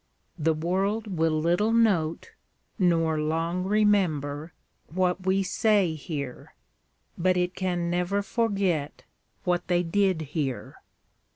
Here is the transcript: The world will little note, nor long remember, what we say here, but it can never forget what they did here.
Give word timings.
The 0.39 0.55
world 0.55 1.05
will 1.19 1.39
little 1.39 1.71
note, 1.71 2.31
nor 2.79 3.19
long 3.21 3.63
remember, 3.63 4.51
what 4.87 5.27
we 5.27 5.43
say 5.43 5.93
here, 5.93 6.55
but 7.19 7.37
it 7.37 7.53
can 7.53 7.91
never 7.91 8.23
forget 8.23 9.03
what 9.43 9.67
they 9.67 9.83
did 9.83 10.21
here. 10.33 10.77